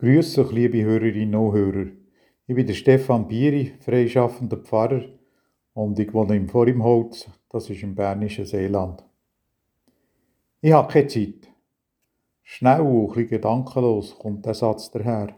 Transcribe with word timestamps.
Grüß 0.00 0.38
euch, 0.38 0.52
liebe 0.52 0.84
Hörerinnen 0.84 1.34
und 1.34 1.54
Hörer. 1.54 1.86
Ich 2.46 2.54
bin 2.54 2.64
der 2.64 2.74
Stefan 2.74 3.26
Bieri, 3.26 3.72
freischaffender 3.80 4.58
Pfarrer 4.58 5.02
und 5.74 5.98
ich 5.98 6.14
wohne 6.14 6.36
im 6.36 6.48
Vorimholz, 6.48 7.28
das 7.48 7.68
ist 7.68 7.82
im 7.82 7.96
bernischen 7.96 8.46
Seeland. 8.46 9.04
Ich 10.60 10.70
habe 10.70 10.92
keine 10.92 11.08
Zeit. 11.08 11.52
Schnell 12.44 12.82
und 12.82 13.16
ein 13.16 13.26
gedankenlos 13.26 14.16
kommt 14.16 14.46
der 14.46 14.54
Satz 14.54 14.88
daher. 14.92 15.34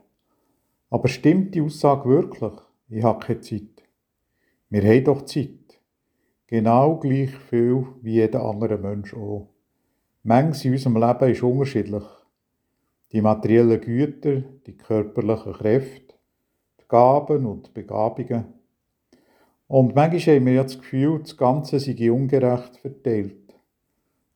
Aber 0.90 1.08
stimmt 1.08 1.54
die 1.54 1.62
Aussage 1.62 2.06
wirklich? 2.10 2.52
Ich 2.90 3.02
habe 3.02 3.24
keine 3.24 3.40
Zeit. 3.40 3.82
Wir 4.68 4.82
haben 4.82 5.04
doch 5.04 5.22
Zeit. 5.22 5.80
Genau 6.48 6.98
gleich 6.98 7.34
viel 7.48 7.86
wie 8.02 8.12
jeder 8.12 8.44
andere 8.44 8.76
Mensch 8.76 9.14
auch. 9.14 9.48
Manches 10.22 10.66
in 10.66 10.72
unserem 10.72 10.98
Leben 10.98 11.30
ist 11.30 11.42
unterschiedlich. 11.42 12.04
Die 13.12 13.20
materiellen 13.20 13.80
Güter, 13.80 14.42
die 14.66 14.76
körperlichen 14.76 15.52
Kräfte, 15.52 16.14
die 16.80 16.84
Gaben 16.86 17.44
und 17.44 17.74
Begabungen. 17.74 18.44
Und 19.66 19.94
manchmal 19.94 20.36
haben 20.36 20.46
wir 20.46 20.52
ja 20.52 20.62
das 20.62 20.78
Gefühl, 20.78 21.18
das 21.20 21.36
Ganze 21.36 21.80
sei 21.80 22.10
ungerecht 22.10 22.76
verteilt. 22.76 23.54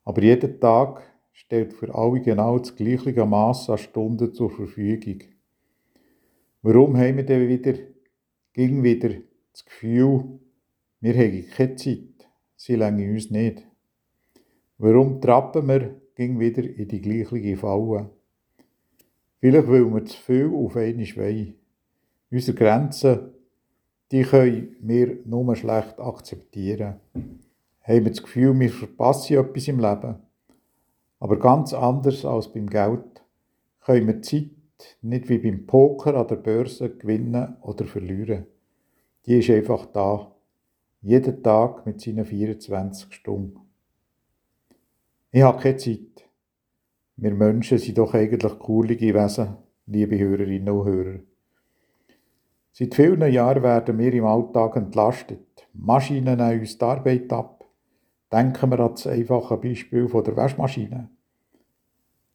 Aber 0.03 0.21
jeder 0.21 0.59
Tag 0.59 1.03
stellt 1.31 1.73
für 1.73 1.93
alle 1.93 2.21
genau 2.21 2.57
das 2.59 2.75
gleiche 2.75 3.25
Maß 3.25 3.69
an 3.69 3.77
Stunden 3.77 4.33
zur 4.33 4.49
Verfügung. 4.49 5.23
Warum 6.61 6.97
haben 6.97 7.17
wir 7.17 7.25
dann 7.25 7.47
wieder, 7.47 7.73
ging 8.53 8.83
wieder 8.83 9.09
das 9.51 9.65
Gefühl, 9.65 10.39
wir 10.99 11.13
haben 11.13 11.45
keine 11.49 11.75
Zeit, 11.75 12.27
sie 12.55 12.75
länge 12.75 13.11
uns 13.11 13.29
nicht? 13.29 13.63
Warum 14.77 15.21
trappen 15.21 15.67
wir 15.67 16.01
ging 16.15 16.39
wieder 16.39 16.63
in 16.63 16.87
die 16.87 17.01
gleiche 17.01 17.57
Falle? 17.57 18.09
Vielleicht, 19.39 19.67
weil 19.67 19.93
wir 19.93 20.05
zu 20.05 20.17
viel 20.17 20.51
auf 20.53 20.75
einmal 20.75 21.05
wollen. 21.15 21.55
Unsere 22.31 22.57
Grenzen, 22.57 23.31
die 24.11 24.23
können 24.23 24.75
wir 24.81 25.17
nur 25.25 25.55
schlecht 25.55 25.99
akzeptieren. 25.99 26.95
Haben 27.81 28.03
wir 28.03 28.11
das 28.11 28.23
Gefühl, 28.23 28.59
wir 28.59 28.69
verpassen 28.69 29.37
etwas 29.37 29.67
im 29.67 29.79
Leben. 29.79 30.15
Aber 31.19 31.39
ganz 31.39 31.73
anders 31.73 32.25
als 32.25 32.51
beim 32.51 32.67
Geld 32.67 33.23
können 33.81 34.07
wir 34.07 34.21
Zeit 34.21 34.49
nicht 35.01 35.29
wie 35.29 35.37
beim 35.37 35.65
Poker 35.65 36.15
an 36.15 36.27
der 36.27 36.35
Börse 36.35 36.89
gewinnen 36.89 37.55
oder 37.61 37.85
verlieren. 37.85 38.45
Die 39.25 39.39
ist 39.39 39.49
einfach 39.49 39.85
da. 39.87 40.31
Jeden 41.01 41.43
Tag 41.43 41.85
mit 41.85 42.01
seinen 42.01 42.25
24 42.25 43.13
Stunden. 43.13 43.59
Ich 45.31 45.41
habe 45.41 45.61
keine 45.61 45.77
Zeit. 45.77 46.24
Wir 47.17 47.33
Menschen 47.33 47.77
sind 47.77 47.97
doch 47.97 48.13
eigentlich 48.13 48.59
coolige 48.59 49.13
Wesen, 49.13 49.55
liebe 49.85 50.19
Hörerinnen 50.19 50.67
und 50.67 50.85
Hörer. 50.85 51.19
Seit 52.73 52.93
vielen 52.93 53.31
Jahren 53.31 53.63
werden 53.63 53.97
wir 53.97 54.13
im 54.13 54.25
Alltag 54.25 54.75
entlastet. 54.75 55.65
Maschinen 55.71 56.37
nehmen 56.37 56.59
uns 56.59 56.77
die 56.77 56.83
Arbeit 56.83 57.31
ab. 57.31 57.63
Denken 58.29 58.69
wir 58.69 58.81
an 58.81 58.91
das 58.91 59.07
einfache 59.07 59.55
Beispiel 59.55 60.09
von 60.09 60.25
der 60.25 60.35
Waschmaschine. 60.35 61.09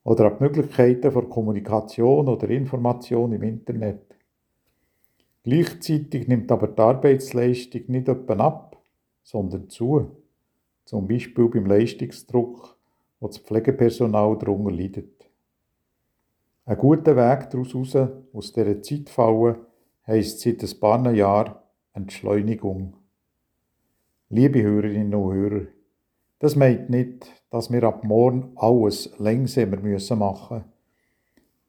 Oder 0.03 0.33
an 0.33 0.39
die 0.39 0.45
Möglichkeiten 0.45 1.13
von 1.13 1.29
Kommunikation 1.29 2.27
oder 2.27 2.49
Information 2.49 3.35
im 3.35 3.43
Internet. 3.43 4.17
Gleichzeitig 5.43 6.27
nimmt 6.27 6.51
aber 6.51 6.69
die 6.69 6.81
Arbeitsleistung 6.81 7.83
nicht 7.89 8.09
etwa 8.09 8.35
ab, 8.37 8.83
sondern 9.23 9.69
zu. 9.69 10.11
Zum 10.87 11.07
Beispiel 11.07 11.49
beim 11.51 11.67
Leistungsdruck 11.67 12.80
wo 13.21 13.29
das 13.29 13.39
Pflegepersonal 13.39 14.37
darunter 14.39 14.73
leidet. 14.73 15.31
Ein 16.65 16.79
guter 16.79 17.17
Weg 17.17 17.51
daraus 17.51 17.75
raus, 17.75 17.97
aus 18.33 18.53
dieser 18.53 18.83
Zeitfalle, 18.83 19.67
heisst 20.07 20.41
seit 20.41 20.63
ein 20.63 20.81
paar 20.81 21.13
Jahren 21.13 21.55
Entschleunigung. 21.93 22.95
Liebe 24.31 24.63
Hörerinnen 24.63 25.15
und 25.15 25.35
Hörer, 25.35 25.67
das 26.39 26.57
meint 26.57 26.89
nicht, 26.89 27.27
dass 27.51 27.71
wir 27.71 27.83
ab 27.83 28.05
morgen 28.05 28.53
alles 28.57 29.13
langsamer 29.19 29.77
müssen 29.77 30.19
machen 30.19 30.65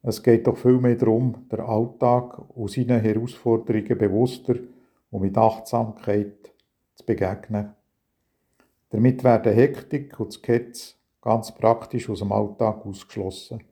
Es 0.02 0.24
geht 0.24 0.48
doch 0.48 0.58
vielmehr 0.58 0.96
darum, 0.96 1.48
der 1.52 1.68
Alltag 1.68 2.38
und 2.56 2.72
seinen 2.72 3.02
Herausforderungen 3.02 3.98
bewusster 3.98 4.56
und 5.10 5.22
mit 5.22 5.38
Achtsamkeit 5.38 6.54
zu 6.96 7.06
begegnen. 7.06 7.74
Damit 8.92 9.24
werden 9.24 9.54
Hektik 9.54 10.20
und 10.20 10.30
das 10.30 10.42
Ketz 10.42 11.01
ganz 11.22 11.54
praktisch 11.54 12.10
aus 12.10 12.20
dem 12.20 12.32
Alltag 12.32 12.86
ausgeschlossen. 12.86 13.64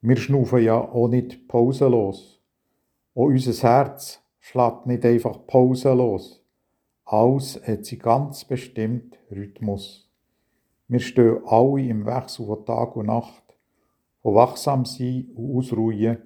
Wir 0.00 0.16
schnaufen 0.16 0.62
ja 0.62 0.80
auch 0.80 1.08
nicht 1.08 1.48
pausenlos. 1.48 2.40
Auch 3.14 3.24
unser 3.24 3.52
Herz 3.68 4.22
schlägt 4.40 4.86
nicht 4.86 5.04
einfach 5.04 5.46
pausenlos. 5.46 6.42
Alles 7.04 7.60
hat 7.66 7.84
sie 7.84 7.98
ganz 7.98 8.44
bestimmt 8.44 9.18
Rhythmus. 9.30 10.08
Wir 10.88 11.00
stehen 11.00 11.42
alle 11.44 11.82
im 11.82 12.06
Wechsel 12.06 12.46
von 12.46 12.64
Tag 12.64 12.96
und 12.96 13.06
Nacht, 13.06 13.42
von 14.22 14.34
wachsam 14.34 14.84
sein 14.84 15.28
und 15.34 15.58
ausruhen, 15.58 16.18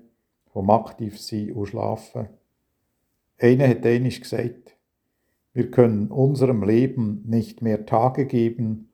vom 0.53 0.71
aktiv 0.71 1.21
sein 1.21 1.53
und 1.53 1.67
schlafen. 1.67 2.29
Einer 3.39 3.69
hat 3.69 3.85
einmal 3.85 4.11
gesagt, 4.11 4.77
wir 5.53 5.71
können 5.71 6.09
unserem 6.13 6.63
Leben 6.63 7.23
nicht 7.27 7.61
mehr 7.61 7.87
Tage 7.87 8.27
geben, 8.27 8.92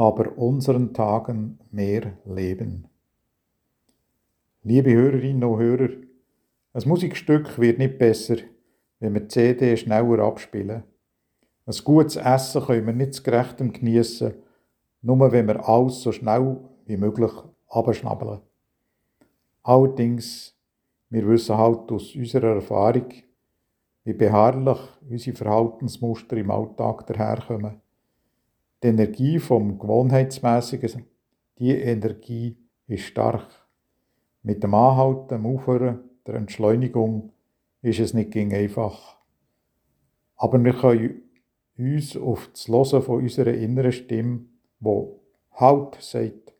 aber 0.00 0.38
unseren 0.38 0.94
Tagen 0.94 1.58
mehr 1.70 2.14
leben. 2.24 2.88
Liebe 4.62 4.94
Hörerinnen 4.94 5.44
und 5.44 5.58
Hörer, 5.58 5.90
ein 6.72 6.88
Musikstück 6.88 7.58
wird 7.58 7.76
nicht 7.76 7.98
besser, 7.98 8.36
wenn 8.98 9.12
wir 9.12 9.20
die 9.20 9.28
CD 9.28 9.76
schneller 9.76 10.20
abspielen. 10.20 10.84
Ein 11.66 11.74
gutes 11.84 12.16
Essen 12.16 12.62
können 12.62 12.86
wir 12.86 12.94
nicht 12.94 13.12
zu 13.12 13.22
gerechtem 13.22 13.74
geniessen, 13.74 14.36
nur 15.02 15.32
wenn 15.32 15.46
wir 15.46 15.68
alles 15.68 16.00
so 16.00 16.12
schnell 16.12 16.56
wie 16.86 16.96
möglich 16.96 17.32
abschnabbeln. 17.68 18.40
Allerdings, 19.62 20.56
wir 21.10 21.28
wissen 21.28 21.58
halt 21.58 21.92
aus 21.92 22.14
unserer 22.14 22.54
Erfahrung, 22.54 23.12
wie 24.04 24.14
beharrlich 24.14 24.78
unsere 25.10 25.36
Verhaltensmuster 25.36 26.38
im 26.38 26.50
Alltag 26.50 27.06
daherkommen. 27.06 27.82
Die 28.82 28.88
Energie 28.88 29.38
vom 29.38 29.78
Gewohnheitsmäßigen, 29.78 31.04
die 31.58 31.70
Energie 31.70 32.56
ist 32.86 33.02
stark. 33.02 33.68
Mit 34.42 34.62
dem 34.62 34.72
Anhalten, 34.72 35.28
dem 35.28 35.44
Aufhören, 35.44 36.00
der 36.26 36.36
Entschleunigung 36.36 37.32
ist 37.82 38.00
es 38.00 38.14
nicht 38.14 38.34
einfach. 38.34 39.18
Aber 40.36 40.64
wir 40.64 40.72
können 40.72 41.22
uns 41.76 42.16
auf 42.16 42.48
das 42.52 42.68
Hören 42.68 43.02
von 43.02 43.20
unserer 43.20 43.52
inneren 43.52 43.92
Stimme, 43.92 44.46
wo 44.78 45.20
Halt 45.52 45.96
sagt, 46.00 46.54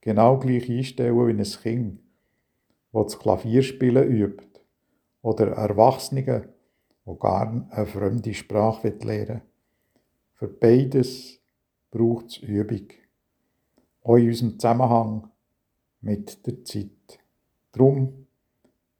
genau 0.00 0.38
gleich 0.38 0.68
einstellen 0.68 1.16
wie 1.16 1.30
ein 1.30 1.42
Kind, 1.44 2.00
das 2.92 3.04
das 3.04 3.18
Klavierspielen 3.20 4.10
übt, 4.10 4.48
oder 5.20 5.52
Erwachsene, 5.52 6.48
die 7.06 7.18
gerne 7.20 7.68
eine 7.70 7.86
fremde 7.86 8.34
Sprache 8.34 8.88
lernen. 9.00 9.42
Für 10.34 10.48
beides 10.48 11.41
braucht 11.92 12.26
es 12.26 12.38
Übung. 12.38 12.88
Auch 14.02 14.16
in 14.16 14.28
unserem 14.28 14.58
Zusammenhang 14.58 15.30
mit 16.00 16.44
der 16.44 16.64
Zeit. 16.64 17.20
Drum 17.70 18.26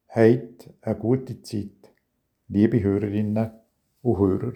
habt 0.08 0.70
eine 0.82 0.96
gute 0.96 1.42
Zeit, 1.42 1.92
liebe 2.46 2.80
Hörerinnen 2.80 3.50
und 4.02 4.18
Hörer. 4.18 4.52